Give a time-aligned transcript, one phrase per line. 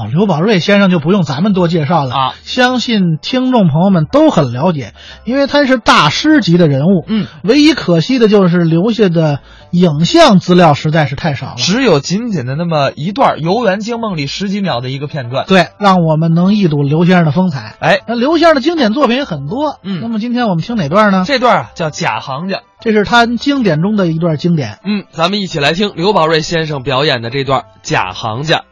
[0.00, 7.04] 哦，刘宝瑞先生就不用咱们多介绍了啊相信听众朋友们都很了解，因为他是大师级的人物。
[7.06, 9.40] 嗯，唯一可惜的就是留下的
[9.72, 11.56] 影像资料实在是太少了。
[11.56, 15.44] 只有仅仅的那么一段《游园惊梦》里十几秒的一个片段。
[15.46, 17.74] 对，让我们能一睹刘先生的风采。
[17.80, 19.78] 哎，那刘先生的经典作品也很多。
[19.82, 21.24] 嗯那么今天我们听哪段呢？
[21.26, 22.60] 这段啊叫假行家。
[22.80, 24.78] 这是他经典中的一段经典。
[24.84, 28.62] 嗯，咱们一起来听刘宝瑞先生表演的这段假行家。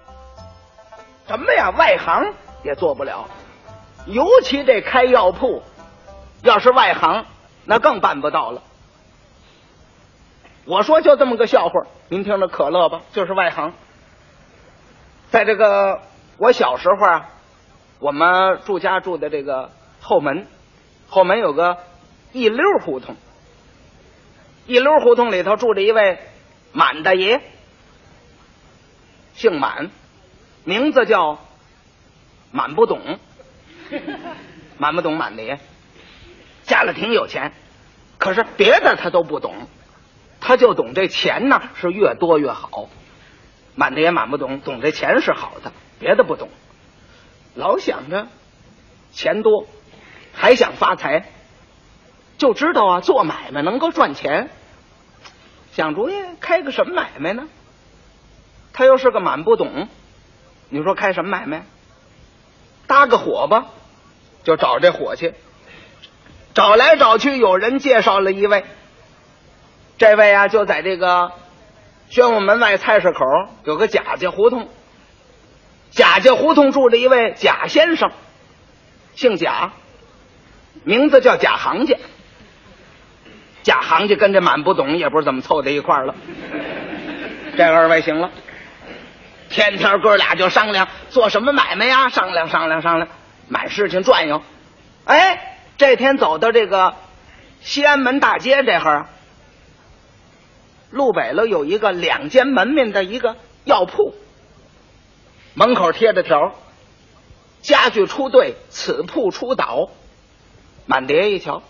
[1.28, 2.32] 什么呀，外行
[2.64, 3.28] 也做不了，
[4.06, 5.62] 尤其这开药铺，
[6.42, 7.26] 要是外行，
[7.66, 8.62] 那更办不到了。
[10.64, 13.74] 我说就这么个笑话，您听着可乐吧，就是外行。
[15.30, 16.00] 在这个
[16.38, 17.28] 我小时候啊，
[17.98, 19.70] 我们住家住的这个
[20.00, 20.46] 后门，
[21.08, 21.76] 后门有个
[22.32, 23.16] 一溜胡同，
[24.66, 26.18] 一溜胡同里头住着一位
[26.72, 27.42] 满大爷，
[29.34, 29.90] 姓满。
[30.68, 31.38] 名字叫
[32.52, 33.00] 满不懂，
[34.76, 35.58] 满不懂满的爷，
[36.64, 37.54] 家里挺有钱，
[38.18, 39.54] 可是别的他都不懂，
[40.42, 42.90] 他就懂这钱呢是越多越好。
[43.76, 46.50] 满的爷满不懂，懂这钱是好的，别的不懂，
[47.54, 48.26] 老想着
[49.10, 49.66] 钱多，
[50.34, 51.30] 还想发财，
[52.36, 54.50] 就知道啊做买卖能够赚钱，
[55.72, 57.48] 想主意开个什么买卖呢？
[58.74, 59.88] 他又是个满不懂。
[60.68, 61.64] 你说开什么买卖？
[62.86, 63.66] 搭个伙吧，
[64.44, 65.34] 就找这伙计。
[66.54, 68.64] 找来找去，有人介绍了一位，
[69.98, 71.32] 这位啊就在这个
[72.08, 73.24] 宣武门外菜市口
[73.64, 74.68] 有个贾家胡同，
[75.90, 78.10] 贾家胡同住着一位贾先生，
[79.14, 79.72] 姓贾，
[80.82, 81.96] 名字叫贾行家。
[83.62, 86.14] 贾行家跟这满不懂也不知道怎么凑在一块儿了。
[87.56, 88.30] 这二位行了。
[89.48, 93.08] 天天哥俩就商量做什么买卖呀，商量商量商量，
[93.48, 94.42] 满事情转悠。
[95.04, 96.94] 哎，这天走到这个
[97.60, 99.06] 西安门大街这哈儿，
[100.90, 104.14] 路北了有一个两间门面的一个药铺，
[105.54, 106.54] 门口贴着条：
[107.62, 109.90] 家具出兑，此铺出倒。
[110.86, 111.62] 满碟一瞧，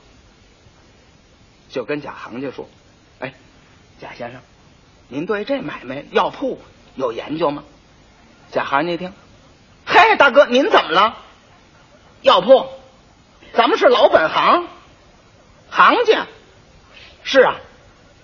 [1.71, 2.69] 就跟贾行家说
[3.19, 3.34] ：“哎，
[4.00, 4.41] 贾先生，
[5.09, 6.61] 您对这买卖药铺？”
[6.98, 7.62] 有研究吗？
[8.50, 9.12] 贾行家一听，
[9.86, 11.16] 嘿，大哥，您怎么了？
[12.22, 12.66] 药铺，
[13.53, 14.66] 咱们是老本行，
[15.70, 16.26] 行家。
[17.22, 17.54] 是啊，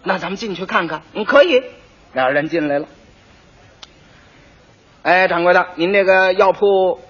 [0.02, 1.02] 那咱们进去看看。
[1.12, 1.62] 嗯，可以。
[2.14, 2.88] 俩人进来了。
[5.02, 7.00] 哎，掌柜的，您这个药铺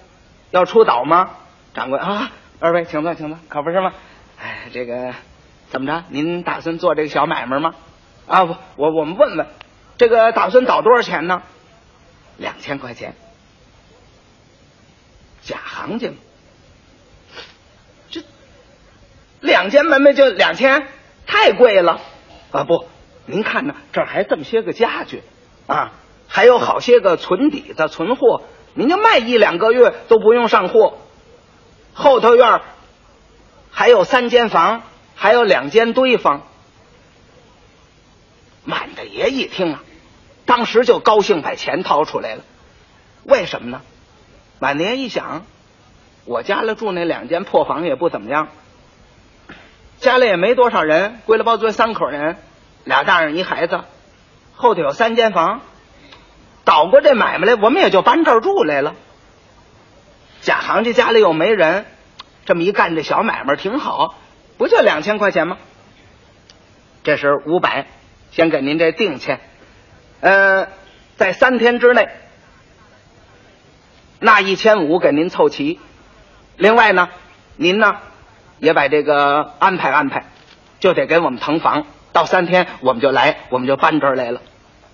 [0.51, 1.31] 要出岛吗？
[1.73, 3.91] 掌柜啊，二位请坐，请坐，可不是吗？
[4.39, 5.13] 哎，这个
[5.69, 6.03] 怎么着？
[6.09, 7.73] 您打算做这个小买卖吗？
[8.27, 9.47] 啊，不，我我们问问，
[9.97, 11.41] 这个打算倒多少钱呢？
[12.65, 13.13] 千块钱，
[15.43, 16.15] 假行家吗？
[18.09, 18.23] 这
[19.39, 20.87] 两间门面就两千，
[21.27, 22.01] 太贵了
[22.51, 22.63] 啊！
[22.63, 22.87] 不，
[23.27, 25.21] 您看呢，这儿还这么些个家具
[25.67, 25.91] 啊，
[26.27, 28.41] 还有好些个存底子、存货，
[28.73, 30.97] 您就卖一两个月都不用上货。
[31.93, 32.61] 后头院
[33.69, 34.81] 还有三间房，
[35.13, 36.41] 还有两间堆房。
[38.63, 39.83] 满大爷一听啊。
[40.47, 42.43] 当时就高兴，把钱掏出来了。
[43.25, 43.81] 为什么呢？
[44.59, 45.43] 晚年一想，
[46.25, 48.47] 我家里住那两间破房也不怎么样，
[49.99, 52.37] 家里也没多少人，归了包堆三口人，
[52.83, 53.81] 俩大人一孩子，
[54.55, 55.61] 后头有三间房，
[56.63, 58.95] 倒过这买卖来，我们也就搬这儿住来了。
[60.41, 61.85] 贾行家家里又没人，
[62.45, 64.15] 这么一干这小买卖挺好，
[64.57, 65.57] 不就两千块钱吗？
[67.03, 67.87] 这是五百，
[68.31, 69.39] 先给您这定钱。
[70.21, 70.67] 呃，
[71.17, 72.07] 在三天之内，
[74.25, 75.79] 那一千五给您凑齐。
[76.57, 77.09] 另外呢，
[77.57, 77.97] 您呢
[78.57, 80.25] 也把这个安排安排，
[80.79, 81.85] 就得给我们腾房。
[82.11, 84.41] 到三天我们就来，我们就搬这儿来了。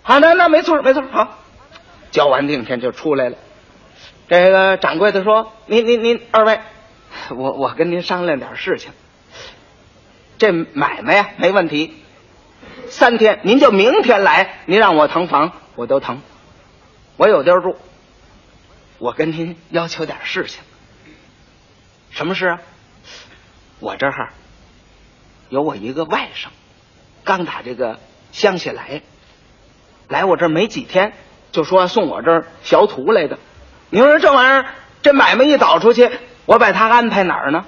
[0.04, 1.38] 好，那那没错没错，好，
[2.12, 3.38] 交完定钱就出来了。
[4.28, 6.60] 这个掌柜的说：“您您您二位，
[7.30, 8.92] 我我跟您商量点事情。
[10.40, 11.94] 这买卖呀没问题。”
[12.92, 16.20] 三天，您就明天来，您让我腾房，我都腾，
[17.16, 17.78] 我有地儿住。
[19.02, 20.62] 我跟您要求点事情，
[22.12, 22.62] 什么事啊？
[23.80, 24.30] 我这儿
[25.50, 26.50] 有我一个外甥，
[27.24, 28.00] 刚打这个
[28.32, 29.02] 乡下来，
[30.08, 31.14] 来我这儿没几天，
[31.52, 33.40] 就说送我这儿学徒来的。
[33.90, 34.66] 您说这玩意儿，
[35.02, 36.08] 这买卖一倒出去，
[36.46, 37.66] 我把他安排哪儿呢？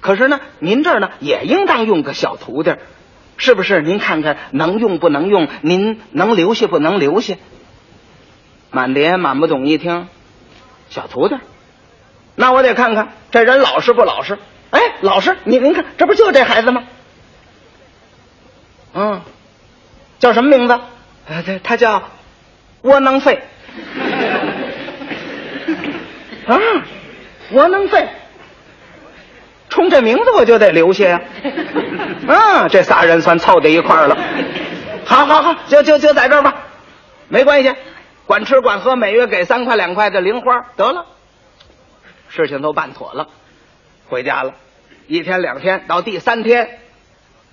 [0.00, 2.76] 可是呢，您这儿呢也应当用个小徒弟。
[3.36, 3.82] 是不是？
[3.82, 5.48] 您看看能用不能用？
[5.62, 7.34] 您能留下不能留下？
[8.70, 10.08] 满蝶满不懂一听，
[10.90, 11.36] 小徒弟，
[12.34, 14.38] 那我得看看这人老实不老实。
[14.70, 16.84] 哎，老实，你您看，这不就这孩子吗？
[18.94, 19.22] 嗯，
[20.18, 20.78] 叫什么名字？
[21.28, 22.02] 呃，他他叫
[22.82, 23.42] 窝囊废。
[26.46, 26.58] 啊，
[27.52, 28.08] 窝囊废。
[29.68, 31.20] 冲这名字我就得留下呀。
[32.26, 34.16] 啊，这仨人算凑在一块儿了。
[35.04, 36.54] 好好好，就就就在这儿吧，
[37.28, 37.74] 没关系，
[38.28, 41.06] 管吃管喝，每月给三块两块的零花，得了。
[42.28, 43.30] 事情都办妥了，
[44.08, 44.52] 回家了。
[45.06, 46.78] 一天两天，到第三天，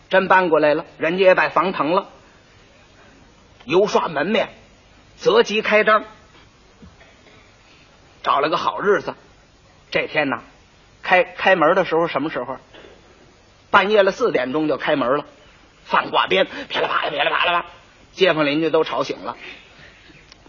[0.09, 2.09] 真搬过来了，人家也把房腾了，
[3.63, 4.49] 油刷门面，
[5.15, 6.03] 择吉开张，
[8.21, 9.15] 找了个好日子。
[9.91, 10.41] 这天呢，
[11.01, 12.57] 开开门的时候什么时候？
[13.71, 15.23] 半夜了四点钟就开门了，
[15.85, 17.65] 放挂鞭，噼里啪啦噼里啪啦吧，
[18.11, 19.37] 街坊邻居都吵醒了，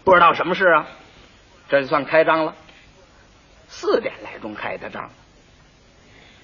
[0.07, 0.87] 不知道什么事啊，
[1.67, 2.55] 这就算开张了。
[3.67, 5.11] 四点来钟开的张，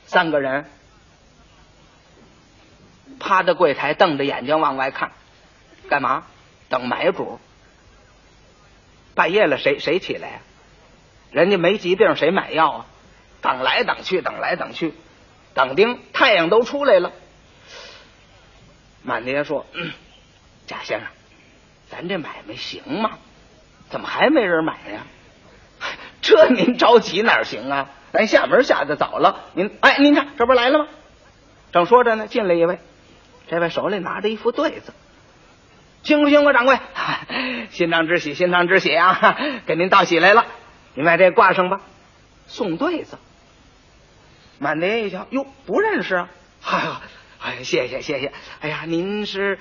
[0.05, 0.69] 三个人
[3.21, 5.13] 趴在柜台，瞪着眼睛往外看，
[5.87, 6.25] 干嘛？
[6.67, 7.39] 等买主。
[9.15, 10.39] 半夜了，谁谁起来啊、
[11.31, 12.85] 人家没疾病，谁买药啊？
[13.39, 14.93] 等来等去，等来等去，
[15.53, 17.13] 等丁太阳都出来了。
[19.03, 19.65] 满爹说：“，
[20.67, 21.07] 贾先生，
[21.89, 23.19] 咱这买卖行吗？
[23.93, 25.05] 怎么还没人买呀？
[26.19, 27.91] 这您着急哪行啊？
[28.11, 30.87] 咱下门下的早了，您哎，您看这不来了吗？
[31.71, 32.79] 正说着呢，进来一位，
[33.47, 34.95] 这位手里拿着一副对子，
[36.01, 36.79] 辛苦辛苦，掌柜，
[37.69, 39.37] 心当之喜，心当之喜啊！
[39.67, 40.47] 给您道喜来了，
[40.95, 41.81] 您把这挂上吧。
[42.47, 43.19] 送对子，
[44.57, 46.29] 满爹一瞧，哟，不认识啊！
[46.65, 47.01] 哎呀，
[47.43, 48.33] 哎，谢谢谢谢。
[48.59, 49.59] 哎呀，您是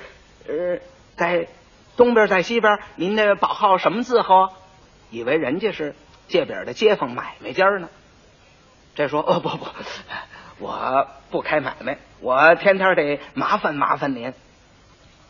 [0.49, 0.79] 呃，
[1.17, 1.49] 在
[1.97, 4.51] 东边在西边，您的宝号什么字号啊？
[5.11, 5.95] 以为人家是
[6.29, 7.89] 界边的街坊买卖家呢。
[8.95, 9.67] 这说哦不不，
[10.59, 14.33] 我不开买卖，我天天得麻烦麻烦您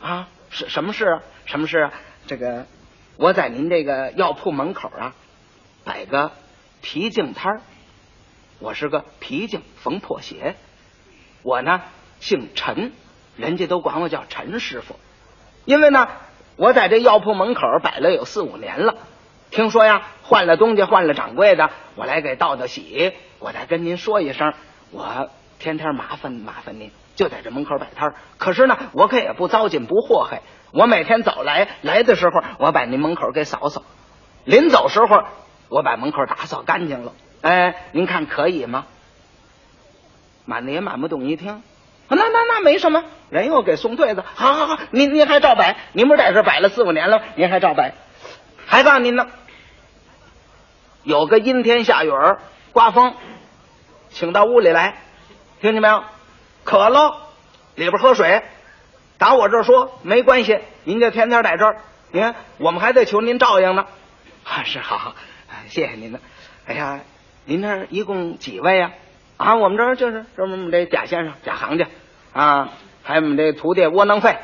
[0.01, 0.29] 啊。
[0.51, 1.23] 是什么事啊？
[1.47, 1.93] 什么事啊？
[2.27, 2.67] 这个
[3.17, 5.15] 我在您这个药铺门口啊，
[5.85, 6.33] 摆个
[6.83, 7.61] 皮镜摊儿。
[8.59, 10.55] 我是个皮匠缝破鞋，
[11.43, 11.83] 我呢
[12.21, 12.93] 姓陈，
[13.37, 14.97] 人家都管我叫陈师傅。
[15.65, 16.09] 因为呢，
[16.57, 18.97] 我在这药铺门口摆了有四五年了，
[19.51, 24.53] 听说呀换了东家换了掌柜的，我来给道道喜，我再跟您说一声，
[24.91, 28.15] 我天天麻烦麻烦您，就在这门口摆摊。
[28.39, 33.83] 可是呢，我可也不糟践不祸害，我每天早来来的时候，我把您门口给扫扫，
[34.45, 35.25] 临走时候
[35.69, 37.13] 我把门口打扫干净了。
[37.41, 38.87] 哎，您看可以吗？
[40.45, 41.63] 满的也满不懂，一听，
[42.17, 47.95] 那那那没什么，人又给送对子，好好好，您您还照摆，您不是在这摆了四五年了，您还照摆，
[48.67, 49.29] 还告诉您呢，
[51.05, 52.39] 有个阴天下雨儿，
[52.73, 53.15] 刮风，
[54.11, 54.97] 请到屋里来，
[55.61, 56.05] 听见没有？
[56.65, 57.17] 渴了，
[57.75, 58.43] 里边喝水，
[59.19, 61.77] 打我这儿说没关系，您就天天在这儿，
[62.11, 63.87] 你看我们还得求您照应呢。
[64.45, 65.15] 啊，是好好，
[65.69, 66.21] 谢谢您了。
[66.67, 67.01] 哎呀，
[67.45, 68.93] 您那儿一共几位呀、
[69.37, 69.57] 啊？
[69.57, 71.87] 我们这儿就是这我们这贾先生、贾行家
[72.33, 72.71] 啊，
[73.03, 74.37] 还有我们这徒弟窝囊废。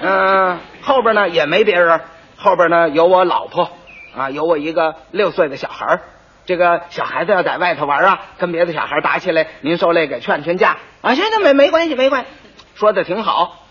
[0.00, 2.00] 嗯、后边呢也没别人，
[2.36, 3.70] 后边呢有我老婆
[4.16, 6.00] 啊，有我一个六岁的小孩。
[6.46, 11.14] 这个小孩子要在外头玩啊，跟别的小孩打起来，您受累给劝劝架啊。
[11.14, 12.28] 行行，没没关系，没关系，
[12.74, 13.64] 说的挺好。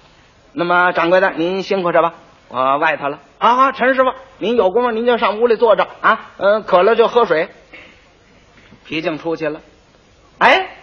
[0.54, 2.14] 那么掌柜的，您辛苦着吧，
[2.50, 3.20] 我外头了。
[3.40, 7.50] 啊，陈师傅，您有功夫您就上屋里坐着啊，嗯、渴了就喝水。
[8.86, 9.60] 皮静出去了，
[10.38, 10.77] 哎，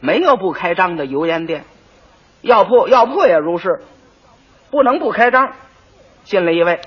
[0.00, 1.64] 没有不开张的油盐店，
[2.40, 3.82] 药铺药铺也如是，
[4.70, 5.52] 不能不开张。
[6.24, 6.80] 进来一位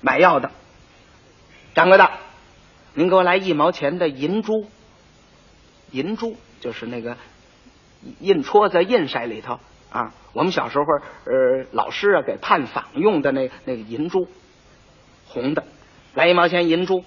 [0.00, 0.50] 买药的，
[1.74, 2.10] 掌柜的，
[2.92, 4.66] 您给我来一毛钱的银珠。
[5.90, 7.16] 银珠就是那个
[8.18, 9.60] 印戳在印筛里头。
[9.90, 14.26] 啊，我们小时候呃老师啊给判仿用的那那个银珠，
[15.28, 15.62] 红的，
[16.14, 17.04] 来一毛钱银珠。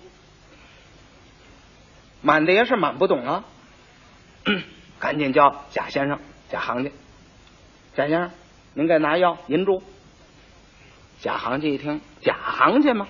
[2.22, 3.44] 满的也是满不懂啊，
[5.00, 6.92] 赶紧叫贾先生、贾行家。
[7.96, 8.32] 贾先生，
[8.74, 9.82] 您给拿药银珠。
[11.20, 13.08] 贾行家一听，贾行家吗？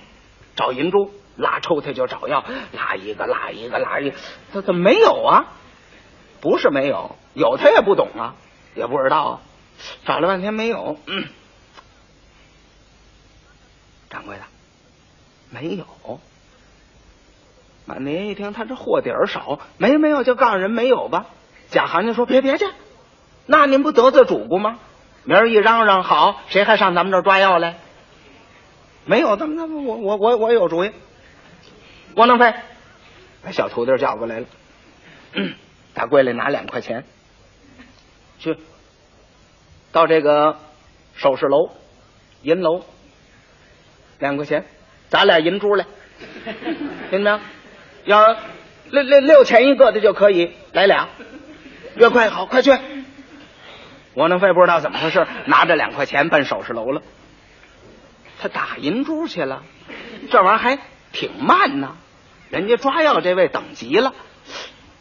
[0.55, 4.17] 找银珠，拉抽屉就找药，拉一个拉一个拉一个，
[4.53, 5.45] 他怎么没有啊？
[6.41, 8.35] 不是没有，有他也不懂啊，
[8.75, 9.41] 也不知道啊，
[10.05, 10.97] 找了半天没有。
[11.05, 11.25] 嗯，
[14.09, 14.43] 掌柜的，
[15.49, 16.19] 没有。
[17.85, 21.27] 满年一听，他这货底儿少，没没有就告诉人没有吧。
[21.69, 22.65] 贾行家说：“别别去，
[23.45, 24.79] 那您不得罪主顾吗？
[25.23, 27.75] 明儿一嚷嚷，好，谁还上咱们这儿抓药来？
[29.05, 30.91] 没有，怎么那么我我我我有主意。
[32.15, 32.53] 窝囊废，
[33.43, 34.45] 把小徒弟叫过来了，
[35.93, 37.03] 打柜里拿两块钱，
[38.39, 38.57] 去
[39.91, 40.57] 到这个
[41.15, 41.69] 首饰楼、
[42.41, 42.83] 银楼，
[44.19, 44.65] 两块钱，
[45.09, 45.85] 砸俩银珠来，
[47.11, 47.39] 听着没
[48.05, 48.17] 有？
[48.17, 48.37] 要
[48.89, 51.09] 六六六钱一个的就可以，来俩，
[51.97, 52.71] 越快越好，快去。
[54.13, 57.01] 窝囊废不知道怎么回事，拿着两块钱奔首饰楼了。
[58.39, 59.63] 他打银珠去了，
[60.29, 60.79] 这玩意儿还
[61.11, 61.95] 挺慢呢。
[62.49, 64.13] 人家抓药这位等急了，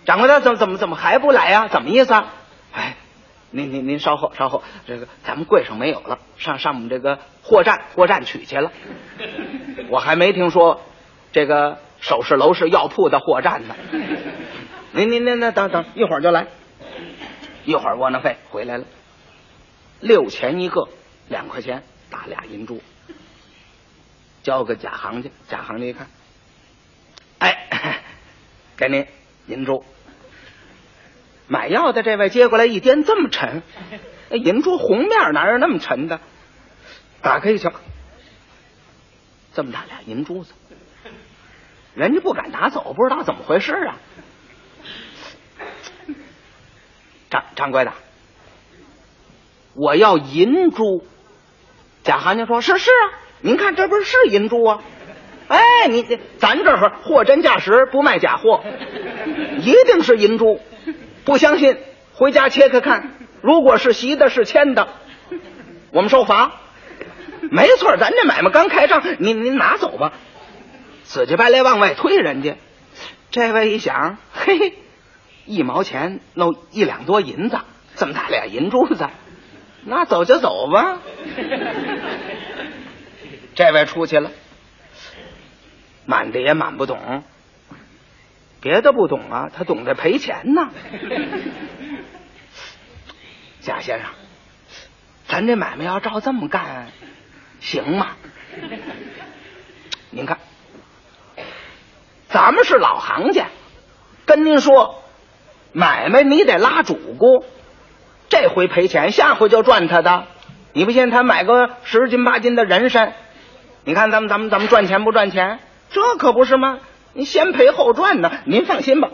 [0.05, 2.33] 掌柜的怎么怎么怎么还不来呀、怎么意思啊？
[2.73, 2.97] 哎，
[3.51, 8.73] 您您您稍后稍后，这个咱们柜上没有了，上上我们这个货站货站取去了。
[9.89, 10.81] 我还没听说
[11.33, 13.75] 这个首饰楼是药铺的货站呢。
[14.93, 16.47] 您您您那等等一会儿就来，
[17.67, 18.85] 一会儿窝囊废回来了，
[20.01, 20.89] 六钱一个，
[21.29, 22.81] 两块钱打俩银珠，
[24.45, 26.07] 交给假行家，假行家一看，
[27.41, 28.03] 哎，
[28.77, 29.05] 给您
[29.49, 29.85] 银珠。
[31.49, 33.63] 买药的这位接过来一掂，这么沉，
[34.31, 36.21] 银珠红面哪有那么沉的？
[37.21, 37.73] 打开一瞧，
[39.55, 40.53] 这么大俩银珠子，
[41.95, 43.97] 人家不敢拿走，不知道怎么回事啊。
[47.31, 47.93] 掌掌柜的，
[49.75, 51.05] 我要银珠。
[52.05, 53.05] 贾行家说：“是是啊，
[53.41, 54.83] 您看这不是是银珠啊？
[55.49, 58.63] 哎，你你咱这儿货真价实，不卖假货，
[59.59, 60.61] 一定是银珠。
[61.25, 61.79] 不相信，
[62.15, 64.89] 回家切开看，如果是席的，是铅的，
[65.91, 66.53] 我们受罚。
[67.51, 70.13] 没错，咱这买卖刚开张，您您拿走吧。
[71.03, 72.57] 死乞白赖往外推人家，
[73.31, 74.75] 这位一想，嘿嘿，
[75.47, 77.61] 一毛钱弄一两多银子，
[77.95, 79.09] 这么大俩银珠子，
[79.85, 80.99] 那走就走吧。
[83.55, 84.33] 这位出去了，
[86.05, 87.23] 满的也满不懂，
[88.61, 90.69] 别的不懂啊，他懂得赔钱呢。
[93.61, 94.11] 贾先生，
[95.27, 96.89] 咱这买卖要照这么干，
[97.61, 98.17] 行吗？
[100.11, 100.39] 您看，
[102.29, 103.47] 咱们是老行家，
[104.27, 105.03] 跟您说，
[105.77, 107.45] 买卖你得拉主顾，
[108.31, 110.25] 这回赔钱，下回就赚他的。
[110.73, 113.13] 你不信，他买个十斤八斤的人参，
[113.85, 115.59] 你看咱们咱们咱们赚钱不赚钱？
[115.91, 116.79] 这可不是吗？
[117.13, 118.33] 你先赔后赚呢。
[118.47, 119.11] 您放心吧。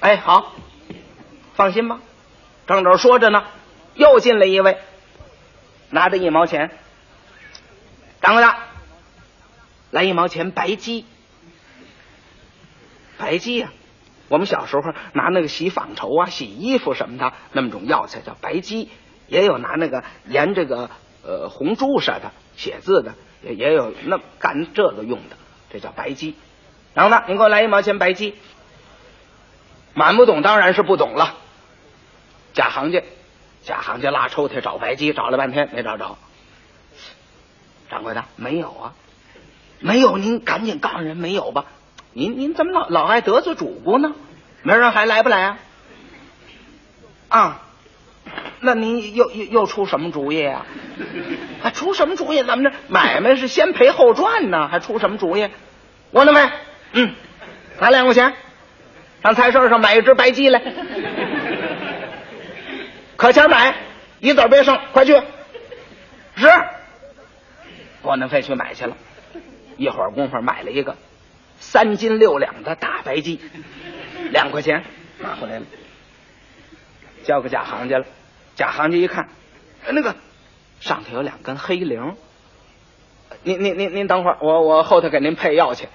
[0.00, 0.54] 哎，好，
[1.52, 2.00] 放心吧。
[2.66, 3.44] 正这说着呢，
[3.94, 4.78] 又进来一位，
[5.90, 6.70] 拿着一毛钱，
[8.22, 8.54] 掌柜的，
[9.90, 11.04] 来一毛钱白鸡。
[13.18, 13.68] 白鸡呀、
[14.28, 14.82] 我们小时候
[15.12, 18.90] 拿那个洗纺绸啊、洗衣服什么的那么种药材叫白鸡，
[19.26, 20.90] 也有拿那个研这个
[21.24, 25.36] 呃红珠啥的写字的，也也有那干这个用的，
[25.72, 26.34] 这叫白鸡。
[26.94, 28.34] 然后呢，您给我来一毛钱白鸡。
[29.94, 31.34] 满不懂当然是不懂了。
[32.52, 33.02] 假行家，
[33.62, 36.16] 假行家拉抽屉找白鸡，找了半天没找着。
[37.90, 38.94] 掌柜的，没有啊，
[39.80, 41.64] 没有，您赶紧告诉人没有吧。
[42.12, 44.14] 您您怎么老老爱得罪主顾呢？
[44.62, 45.58] 明儿还来不来啊？
[47.28, 47.62] 啊，
[48.60, 50.66] 那您又又又出什么主意啊？
[51.62, 52.42] 还出什么主意？
[52.42, 55.48] 咱们这买卖是先赔后赚呢，还出什么主意？
[56.10, 56.50] 我呢没，
[56.92, 57.14] 嗯，
[57.78, 58.32] 拿两块钱，
[59.22, 60.62] 上菜市上买一只白鸡来，
[63.16, 63.74] 可钱买，
[64.20, 65.20] 一子别剩，快去。
[66.36, 66.48] 是，
[68.02, 68.96] 窝囊废去买去了，
[69.76, 70.96] 一会儿功夫买了一个
[71.60, 73.40] 三斤六两的大白鸡，
[74.30, 74.84] 两块钱
[75.18, 75.66] 拿回来了，
[77.24, 78.06] 交给贾行家了。
[78.54, 79.28] 贾行家一看，
[79.90, 80.16] 那个
[80.80, 82.14] 上头有两根黑绫，
[83.42, 85.88] 您您您您等会儿，我我后头给您配药去。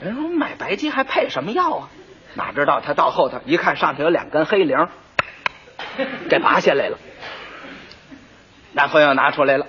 [0.00, 1.90] 人说买白鸡还配什么药啊？
[2.34, 4.88] 哪知道他到后头一看，上头有两根黑绫，
[6.28, 6.98] 给拔下来了，
[8.74, 9.66] 然后又拿出来了，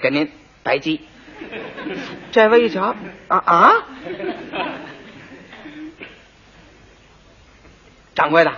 [0.00, 0.30] 给您
[0.62, 1.00] 白鸡。
[2.32, 2.94] 这位一瞧，
[3.28, 3.72] 啊啊，
[8.14, 8.52] 掌柜的，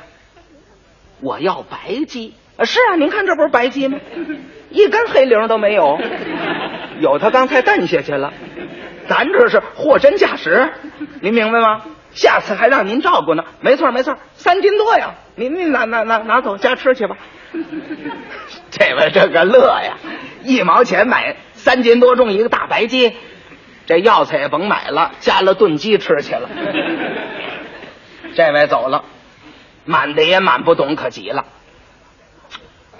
[1.20, 2.34] 我要白鸡。
[2.56, 3.98] 啊是啊，您看这不是白鸡吗？
[4.70, 5.98] 一根黑铃都没有，
[7.00, 8.32] 有他刚才蹬下去了。
[9.08, 10.72] 咱这是货真价实，
[11.20, 11.82] 您明白吗？
[12.12, 13.44] 下次还让您照顾呢。
[13.60, 17.16] 没错没错，三斤多呀，您您拿拿拿拿走家吃去吧。
[18.70, 19.98] 这位这个乐呀，
[20.42, 23.16] 一毛钱买三斤多重一个大白鸡，
[23.86, 26.48] 这药材也甭买了，加了炖鸡吃去了。
[28.36, 29.04] 这位走了，
[29.84, 31.44] 满的也满不懂，可急了。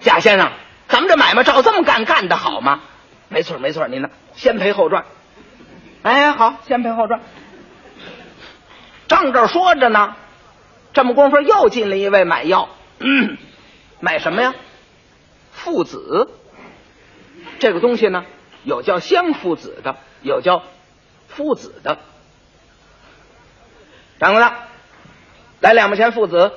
[0.01, 0.51] 贾先生，
[0.89, 2.81] 咱们这买卖照这么干，干得好吗？
[3.29, 5.05] 没错没错，您呢，先赔后赚。
[6.03, 7.21] 哎，好，先赔后赚。
[9.07, 10.17] 正这说着呢，
[10.93, 12.69] 这么功夫又进了一位买药，
[12.99, 13.39] 嗯，
[14.01, 14.57] 买什么呀？
[15.53, 16.33] 父子。
[17.61, 18.25] 这个东西呢，
[18.67, 20.65] 有叫香附子的，有叫
[21.29, 21.99] 附子的。
[24.19, 24.53] 掌柜的，
[25.61, 26.53] 来两毛钱父子。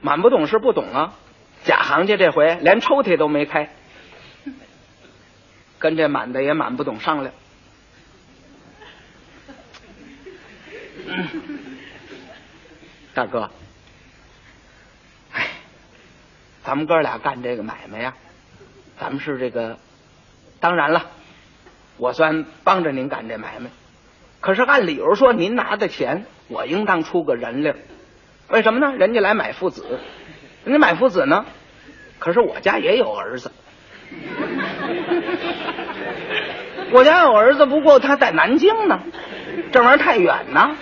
[0.00, 1.12] 满不懂是不懂啊，
[1.64, 3.70] 假行家这回连抽屉都没开，
[5.78, 7.34] 跟这满的也满不懂商量。
[13.14, 13.50] 大哥，
[15.32, 15.48] 哎，
[16.64, 18.14] 咱们哥俩干这个买卖呀，
[19.00, 19.78] 咱们是这个，
[20.60, 21.06] 当然了，
[21.96, 23.70] 我算帮着您干这买卖。
[24.40, 27.72] 可是按理由说，您拿的钱，我应当出个人力。
[28.48, 28.94] 为什么呢？
[28.96, 29.98] 人家来买父子，
[30.64, 31.46] 人家买父子呢，
[32.18, 33.50] 可是我家也有儿子，
[36.92, 39.00] 我家有儿子，不过他在南京呢，
[39.72, 40.76] 这玩意儿太远呢。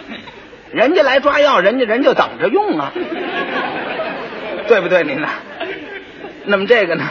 [0.72, 2.92] 人家来抓药，人家人就等着用啊，
[4.66, 5.04] 对不对？
[5.04, 5.28] 您呢？
[6.46, 7.04] 那么这个呢，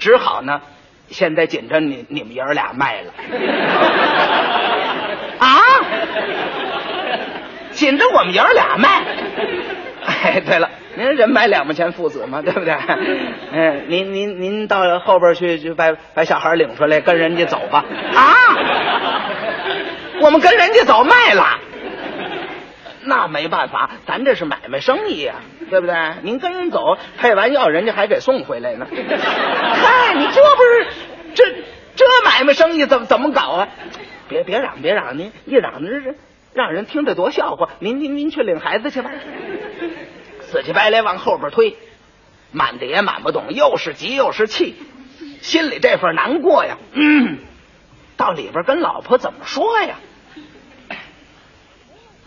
[0.00, 0.60] 只好呢，
[1.08, 3.12] 现在紧着你你们爷儿俩卖了
[5.38, 5.60] 啊，
[7.70, 9.02] 紧着我们爷儿俩卖。
[10.04, 12.74] 哎，对了，您人买两毛钱父子嘛，对不对？
[13.52, 17.84] 嗯，您您您到后边去，就把把小孩领出来，跟人家走吧。
[18.14, 18.34] 啊，
[20.22, 21.58] 我们跟人家走卖了。
[23.10, 25.34] 那没办法，咱这是买卖生意呀，
[25.68, 25.94] 对不对？
[26.22, 28.86] 您跟人走，配完药，人家还给送回来呢。
[28.88, 30.86] 嗨，你这不是
[31.34, 31.44] 这
[31.96, 33.68] 这买卖生意怎么怎么搞啊？
[34.28, 36.14] 别别嚷别嚷，您一嚷这这
[36.54, 37.70] 让人听着多笑话。
[37.80, 39.10] 您您您去领孩子去吧。
[40.42, 41.76] 死乞白赖往后边推，
[42.52, 44.76] 满的也满不懂，又是急又是气，
[45.40, 46.78] 心里这份难过呀。
[46.92, 47.38] 嗯，
[48.16, 49.96] 到里边跟老婆怎么说呀？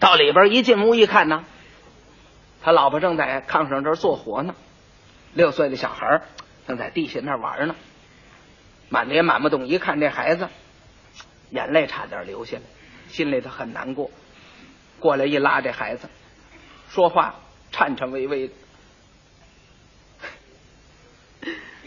[0.04, 1.46] 到里边一进屋一看呢，
[2.62, 4.54] 他老婆正在炕上这做活呢，
[5.34, 6.24] 六岁的小孩
[6.68, 7.76] 正在地下那玩呢。
[8.90, 10.50] 满的也满不动，一看这孩子，
[11.52, 12.64] 眼泪差点流下来，
[13.08, 14.12] 心里头很难过。
[15.00, 16.10] 过来一拉这孩子，
[16.90, 17.36] 说话
[17.72, 18.54] 颤颤巍巍的。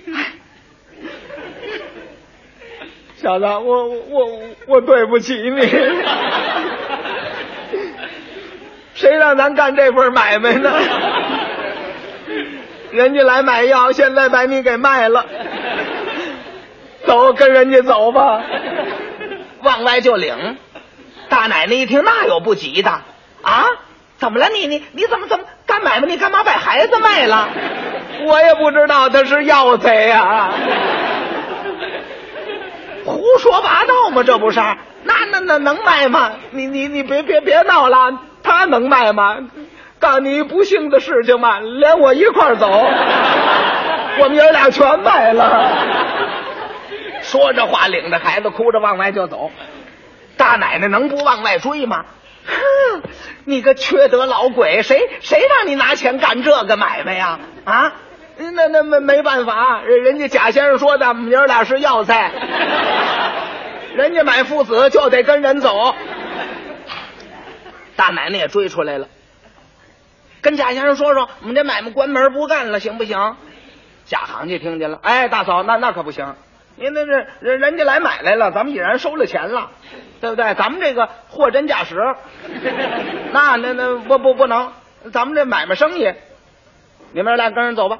[3.20, 5.50] 小子，我我我对不起你。
[8.96, 10.72] 谁让咱干这份买卖呢？
[12.90, 15.26] 人家来买药，现在把你给卖了。
[17.06, 18.42] 走，跟人家走吧。
[19.62, 20.56] 往外就领。
[21.28, 22.90] 大奶奶一听，那有不急的
[23.42, 23.66] 啊？
[24.16, 24.48] 怎么了？
[24.48, 26.06] 你你你怎么怎么干买卖？
[26.08, 27.50] 你干嘛把孩子卖了？
[28.24, 30.50] 我也不知道他是药贼呀。
[33.04, 34.22] 胡说八道嘛？
[34.24, 34.58] 这不是？
[35.04, 36.32] 那那那能卖吗？
[36.52, 38.20] 你你你别别别闹了。
[38.46, 39.38] 他能卖吗？
[39.98, 42.68] 告诉你不幸的事情嘛，连我一块走，
[44.20, 45.68] 我们爷俩全卖了。
[47.22, 49.50] 说着话，领着孩子哭着往外就走。
[50.36, 52.04] 大奶奶能不往外追吗？
[52.46, 53.02] 哼，
[53.44, 57.40] 你个缺德老鬼，谁谁让你拿钱干这个买卖呀？
[57.64, 57.92] 啊，
[58.36, 62.30] 那那没没办法，人家贾先生说的，我们爷俩是要菜，
[63.96, 65.94] 人家买父子就得跟人走。
[67.96, 69.08] 大奶奶也追出来了，
[70.42, 73.36] 跟贾先生说说，我们这买卖关门不干了，行不行？
[74.04, 76.36] 贾行家听见了，哎，大嫂，那那可不行，
[76.76, 79.70] 您那这人人家来买来了，咱们已然收了钱了，
[80.20, 80.54] 对不对？
[80.54, 81.96] 咱们这个货真价实，
[83.32, 84.72] 那那那不不不能，
[85.12, 86.12] 咱们这买卖生意，
[87.12, 87.98] 你们俩跟人走吧。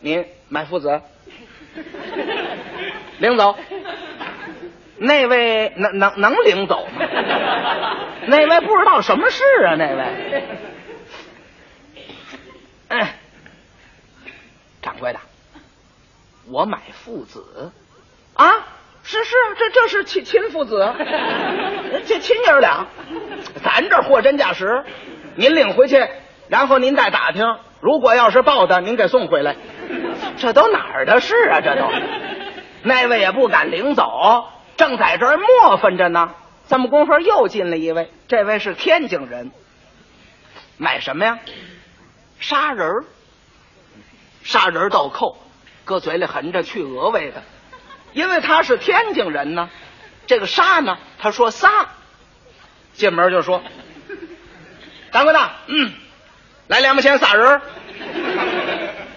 [0.00, 1.00] 您买父子，
[3.18, 3.56] 领走。
[5.04, 7.06] 那位能能能领走吗？
[8.26, 9.74] 那位不知道什么事啊？
[9.76, 10.44] 那位，
[12.88, 13.14] 哎，
[14.80, 15.18] 掌柜的，
[16.50, 17.72] 我买父子
[18.34, 18.50] 啊，
[19.02, 20.94] 是是，这这是亲亲父子，
[22.06, 22.86] 这 亲爷俩，
[23.62, 24.84] 咱这货真价实，
[25.34, 26.08] 您领回去，
[26.48, 27.44] 然后您再打听，
[27.80, 29.56] 如果要是报的，您给送回来。
[30.38, 31.60] 这都哪儿的事啊？
[31.60, 31.88] 这都，
[32.82, 34.48] 那位也不敢领走。
[34.84, 36.34] 正在这儿磨蹭着呢，
[36.68, 39.50] 这么功夫又进了一位，这位是天津人，
[40.76, 41.38] 买什么呀？
[42.38, 43.04] 杀人儿，
[44.42, 45.38] 杀人倒扣，
[45.86, 47.42] 搁嘴里含着去额外的，
[48.12, 49.70] 因为他是天津人呢。
[50.26, 51.70] 这个杀呢，他说仨，
[52.92, 53.62] 进门就说
[55.12, 55.94] ：“掌柜的，嗯，
[56.68, 57.62] 来两毛钱仨人。”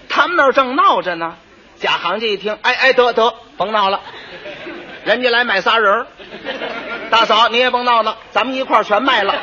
[0.07, 1.35] 他们那儿正闹着呢，
[1.75, 3.99] 贾行家一听，哎哎，得得，甭闹了。
[5.07, 6.05] 人家来买仨人
[7.09, 9.33] 大嫂你也甭闹了，咱们一块儿全卖了。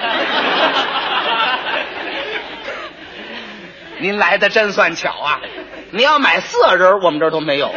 [3.96, 5.40] 您来的真算巧啊！
[5.90, 7.74] 你要买四人，我们这儿都没有。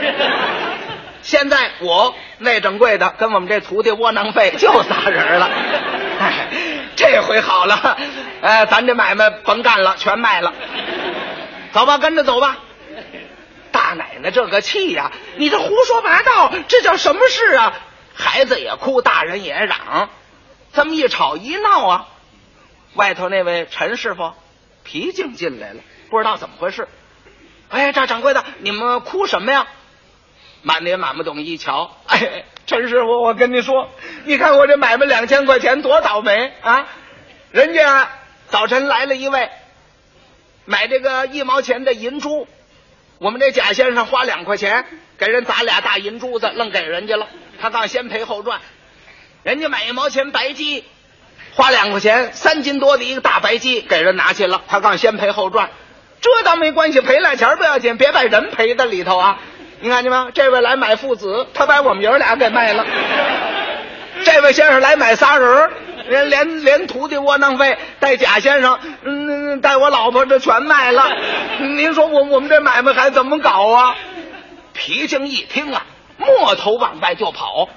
[1.23, 5.50] 现在我内掌柜的跟我们这徒弟窝囊废就仨人了。
[6.19, 6.47] 哎，
[6.97, 7.97] 这回好了，
[8.41, 10.54] 哎，咱这买卖甭干了，全卖了。
[11.71, 12.58] 走吧，跟着走吧。
[13.88, 17.73] 大奶奶这个气呀、你这胡说八道，这叫什么事啊？
[18.13, 20.10] 孩子也哭，大人也嚷，
[20.73, 22.08] 这么一吵一闹啊，
[22.95, 24.34] 外头那位陈师傅
[24.84, 26.89] 皮静进来了，不知道怎么回事。
[27.69, 29.67] 哎，这掌柜的，你们哭什么呀？
[30.63, 33.89] 满脸满不懂一瞧，哎，陈师傅，我跟你说，
[34.26, 36.89] 你看我这买卖两千块钱多倒霉啊！
[37.52, 38.10] 人家
[38.50, 39.50] 早晨来了一位，
[40.65, 42.50] 买这个一毛钱的银珠，
[43.19, 44.86] 我们这贾先生花两块钱
[45.17, 47.27] 给人砸俩大银珠子，愣给人家了。
[47.60, 48.60] 他刚先赔后赚，
[49.43, 50.84] 人家买一毛钱白鸡，
[51.56, 55.69] 花两块钱，三斤多的一个大白鸡给人拿去了，他刚先赔后赚，
[56.21, 59.39] 这倒没关系，赔俩钱不要紧，别把人赔在里头啊！
[59.80, 60.30] 你看见吗？
[60.34, 62.86] 这位来买父子，他把我们爷俩给卖了。
[64.23, 65.71] 这位先生来买仨人
[66.08, 71.10] 连，连连徒弟窝囊废带贾先生，嗯，带我老婆这全卖了。
[71.60, 73.96] 您说我我们这买卖还怎么搞啊？
[74.74, 75.86] 皮净一听啊，
[76.17, 77.67] 摸头往外就跑，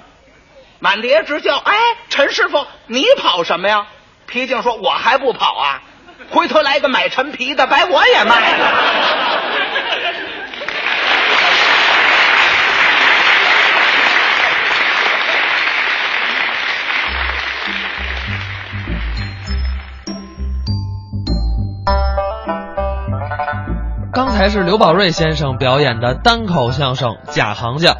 [0.79, 1.75] 满爹直叫：“哎，
[2.09, 3.87] 陈师傅，你跑什么呀？”
[4.27, 5.81] 皮净说：“我还不跑啊，
[6.29, 9.41] 回头来个买陈皮的，把我也卖了。”
[24.13, 27.91] 刚才是刘宝瑞先生表演的单口相声《假行家》。